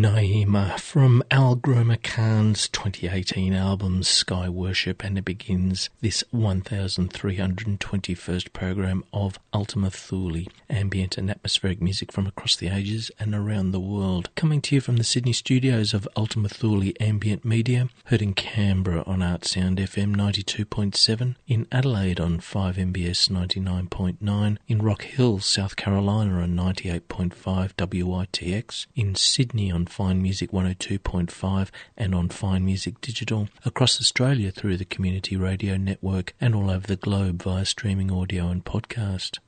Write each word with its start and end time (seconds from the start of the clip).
Naima 0.00 0.80
from 0.80 1.22
Al 1.30 1.56
Gromer 1.56 2.02
Khan's 2.02 2.70
2018 2.70 3.52
album 3.52 4.02
Sky 4.02 4.48
Worship, 4.48 5.04
and 5.04 5.18
it 5.18 5.26
begins 5.26 5.90
this 6.00 6.24
1321st 6.32 8.54
program 8.54 9.04
of 9.12 9.38
Ultima 9.52 9.90
Thule, 9.90 10.46
ambient 10.70 11.18
and 11.18 11.30
atmospheric 11.30 11.80
music 11.82 12.12
from 12.12 12.26
across 12.26 12.56
the 12.56 12.68
ages 12.68 13.10
and 13.18 13.34
around 13.34 13.70
the 13.72 13.80
world. 13.80 14.30
Coming 14.34 14.60
to 14.62 14.74
you 14.74 14.80
from 14.80 14.96
the 14.96 15.04
Sydney 15.04 15.32
studios 15.32 15.92
of 15.92 16.08
Ultima 16.16 16.48
Thule 16.48 16.92
Ambient 17.00 17.44
Media, 17.44 17.88
heard 18.06 18.22
in 18.22 18.34
Canberra 18.34 19.02
on 19.06 19.18
Artsound 19.18 19.78
FM 19.78 20.14
92.7, 20.16 21.34
in 21.46 21.66
Adelaide 21.70 22.20
on 22.20 22.38
5MBS 22.38 23.28
99.9, 23.28 24.56
in 24.68 24.82
Rock 24.82 25.02
Hill, 25.02 25.40
South 25.40 25.76
Carolina 25.76 26.40
on 26.40 26.56
98.5 26.56 27.74
WITX, 27.74 28.86
in 28.94 29.14
Sydney 29.14 29.70
on 29.70 29.86
Fine 29.86 30.22
Music 30.22 30.50
102.5 30.52 31.68
and 31.96 32.14
on 32.14 32.28
Fine 32.28 32.64
Music 32.64 33.00
Digital, 33.00 33.48
across 33.64 34.00
Australia 34.00 34.50
through 34.50 34.76
the 34.76 34.84
Community 34.84 35.36
Radio 35.36 35.76
Network, 35.76 36.34
and 36.40 36.54
all 36.54 36.70
over 36.70 36.86
the 36.86 36.96
globe 36.96 37.42
via 37.42 37.64
streaming 37.64 38.10
audio 38.10 38.48
and 38.48 38.64
podcast. 38.64 39.38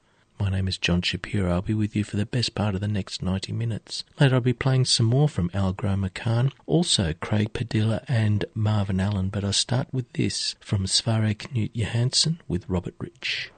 My 0.43 0.51
name 0.51 0.67
is 0.67 0.77
John 0.77 1.03
Shapiro. 1.03 1.53
I'll 1.53 1.63
be 1.63 1.73
with 1.73 1.95
you 1.95 2.03
for 2.03 2.17
the 2.17 2.27
best 2.27 2.57
part 2.57 2.75
of 2.75 2.81
the 2.81 2.89
next 2.89 3.23
90 3.23 3.53
minutes. 3.53 4.03
Later, 4.19 4.35
I'll 4.35 4.41
be 4.41 4.53
playing 4.53 4.87
some 4.87 5.07
more 5.07 5.29
from 5.29 5.53
Al 5.55 5.73
Gromer 5.73 6.13
Khan, 6.13 6.51
also 6.67 7.13
Craig 7.21 7.53
Padilla 7.53 8.03
and 8.09 8.45
Marvin 8.53 8.99
Allen, 8.99 9.29
but 9.29 9.45
I'll 9.45 9.53
start 9.53 9.87
with 9.93 10.13
this 10.15 10.57
from 10.59 10.89
Sverre 10.89 11.33
Knut 11.33 11.71
Johansen 11.75 12.41
with 12.49 12.69
Robert 12.69 12.97
Rich. 12.99 13.53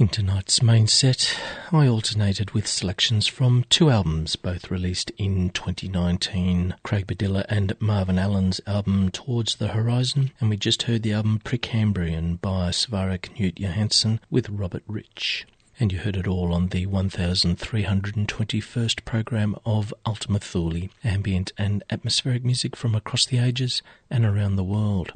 In 0.00 0.08
tonight's 0.08 0.62
main 0.62 0.86
set, 0.86 1.38
I 1.70 1.86
alternated 1.86 2.52
with 2.52 2.66
selections 2.66 3.26
from 3.26 3.66
two 3.68 3.90
albums, 3.90 4.34
both 4.34 4.70
released 4.70 5.10
in 5.18 5.50
2019 5.50 6.74
Craig 6.82 7.06
Padilla 7.06 7.44
and 7.50 7.78
Marvin 7.82 8.18
Allen's 8.18 8.62
album 8.66 9.10
Towards 9.10 9.56
the 9.56 9.68
Horizon, 9.68 10.32
and 10.40 10.48
we 10.48 10.56
just 10.56 10.84
heard 10.84 11.02
the 11.02 11.12
album 11.12 11.38
Precambrian 11.44 12.40
by 12.40 12.70
Sverre 12.70 13.18
Knut 13.18 13.60
Johansen 13.60 14.20
with 14.30 14.48
Robert 14.48 14.84
Rich. 14.86 15.46
And 15.78 15.92
you 15.92 15.98
heard 15.98 16.16
it 16.16 16.26
all 16.26 16.54
on 16.54 16.68
the 16.68 16.86
1321st 16.86 19.04
program 19.04 19.54
of 19.66 19.92
Ultima 20.06 20.38
Thule, 20.38 20.88
ambient 21.04 21.52
and 21.58 21.84
atmospheric 21.90 22.42
music 22.42 22.74
from 22.74 22.94
across 22.94 23.26
the 23.26 23.36
ages 23.36 23.82
and 24.08 24.24
around 24.24 24.56
the 24.56 24.64
world. 24.64 25.12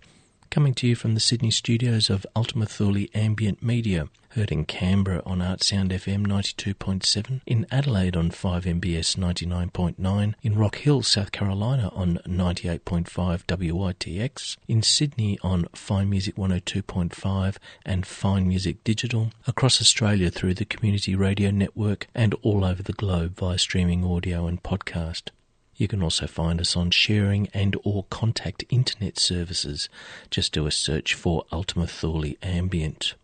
Coming 0.50 0.74
to 0.74 0.86
you 0.86 0.94
from 0.94 1.14
the 1.14 1.20
Sydney 1.20 1.50
studios 1.50 2.10
of 2.10 2.26
Ultima 2.36 2.66
Thule 2.66 3.06
Ambient 3.14 3.62
Media, 3.62 4.10
heard 4.34 4.50
in 4.50 4.64
Canberra 4.64 5.22
on 5.24 5.38
Artsound 5.38 5.90
FM 5.90 6.26
92.7, 6.26 7.40
in 7.46 7.64
Adelaide 7.70 8.16
on 8.16 8.30
5MBS 8.30 9.16
99.9, 9.16 10.34
in 10.42 10.58
Rock 10.58 10.78
Hill, 10.78 11.02
South 11.02 11.30
Carolina 11.30 11.88
on 11.94 12.18
98.5 12.26 13.44
WITX, 13.44 14.56
in 14.66 14.82
Sydney 14.82 15.38
on 15.44 15.66
Fine 15.72 16.10
Music 16.10 16.34
102.5 16.34 17.56
and 17.86 18.04
Fine 18.04 18.48
Music 18.48 18.82
Digital, 18.82 19.30
across 19.46 19.80
Australia 19.80 20.32
through 20.32 20.54
the 20.54 20.64
Community 20.64 21.14
Radio 21.14 21.52
Network, 21.52 22.08
and 22.12 22.34
all 22.42 22.64
over 22.64 22.82
the 22.82 22.92
globe 22.92 23.36
via 23.36 23.56
streaming 23.56 24.04
audio 24.04 24.48
and 24.48 24.64
podcast. 24.64 25.30
You 25.76 25.86
can 25.86 26.02
also 26.02 26.26
find 26.26 26.60
us 26.60 26.76
on 26.76 26.90
sharing 26.90 27.46
and 27.54 27.76
or 27.84 28.06
contact 28.10 28.64
internet 28.68 29.16
services. 29.16 29.88
Just 30.28 30.52
do 30.52 30.66
a 30.66 30.72
search 30.72 31.14
for 31.14 31.44
Ultima 31.52 31.86
Thule 31.86 32.34
Ambient. 32.42 33.14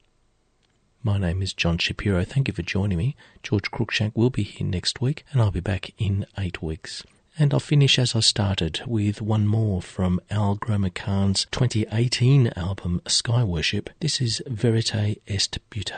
My 1.02 1.16
name 1.16 1.40
is 1.40 1.54
John 1.54 1.78
Shapiro. 1.78 2.24
Thank 2.24 2.48
you 2.48 2.52
for 2.52 2.60
joining 2.60 2.98
me. 2.98 3.16
George 3.42 3.70
Cruikshank 3.70 4.14
will 4.14 4.28
be 4.28 4.42
here 4.42 4.66
next 4.66 5.00
week, 5.00 5.24
and 5.32 5.40
I'll 5.40 5.50
be 5.50 5.60
back 5.60 5.94
in 5.96 6.26
eight 6.36 6.60
weeks. 6.60 7.04
And 7.38 7.54
I'll 7.54 7.60
finish 7.60 7.98
as 7.98 8.14
I 8.14 8.20
started 8.20 8.82
with 8.86 9.22
one 9.22 9.46
more 9.46 9.80
from 9.80 10.20
Al 10.30 10.56
Gromer 10.56 10.92
Khan's 10.92 11.46
2018 11.52 12.48
album 12.56 13.00
Sky 13.06 13.42
Worship. 13.44 13.88
This 14.00 14.20
is 14.20 14.42
Verite 14.46 15.20
Est 15.26 15.58
Butte. 15.70 15.94